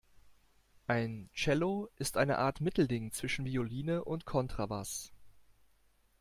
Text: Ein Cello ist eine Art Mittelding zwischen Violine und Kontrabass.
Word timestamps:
Ein 0.87 1.29
Cello 1.31 1.87
ist 1.97 2.17
eine 2.17 2.39
Art 2.39 2.59
Mittelding 2.59 3.11
zwischen 3.11 3.45
Violine 3.45 4.03
und 4.03 4.25
Kontrabass. 4.25 5.11